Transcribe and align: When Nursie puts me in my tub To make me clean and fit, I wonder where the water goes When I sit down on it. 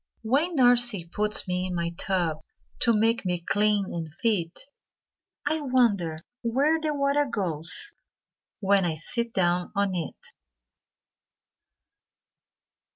When 0.23 0.55
Nursie 0.55 1.11
puts 1.11 1.47
me 1.47 1.67
in 1.67 1.75
my 1.75 1.91
tub 1.95 2.39
To 2.79 2.91
make 2.93 3.23
me 3.23 3.39
clean 3.39 3.85
and 3.93 4.11
fit, 4.11 4.61
I 5.45 5.61
wonder 5.61 6.17
where 6.41 6.81
the 6.81 6.91
water 6.91 7.25
goes 7.31 7.93
When 8.61 8.83
I 8.83 8.95
sit 8.95 9.31
down 9.31 9.71
on 9.75 9.93
it. 9.93 10.17